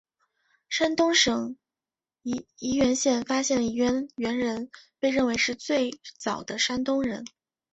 [0.67, 1.57] 山东省
[2.23, 2.41] 沂
[2.75, 7.23] 源县发现的沂源猿人被认为是最早的山东人。